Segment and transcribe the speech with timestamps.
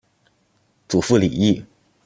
[0.87, 1.63] 祖父李毅。